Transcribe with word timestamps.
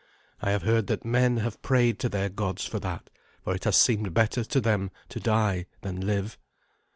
I 0.41 0.49
have 0.49 0.63
heard 0.63 0.87
that 0.87 1.05
men 1.05 1.37
have 1.37 1.61
prayed 1.61 1.99
to 1.99 2.09
their 2.09 2.27
gods 2.27 2.65
for 2.65 2.79
that, 2.79 3.11
for 3.43 3.53
it 3.53 3.65
has 3.65 3.77
seemed 3.77 4.15
better 4.15 4.43
to 4.43 4.59
them 4.59 4.89
to 5.09 5.19
die 5.19 5.67
than 5.81 6.01
live. 6.07 6.39